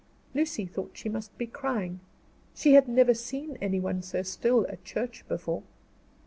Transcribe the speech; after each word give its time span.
Lucy 0.33 0.65
thought 0.65 0.97
she 0.97 1.07
must 1.07 1.37
be 1.37 1.45
crying; 1.45 1.99
she 2.55 2.71
never 2.87 3.11
had 3.11 3.17
seen 3.17 3.55
anyone 3.61 4.01
so 4.01 4.23
still 4.23 4.65
at 4.67 4.83
church 4.83 5.23
before. 5.27 5.61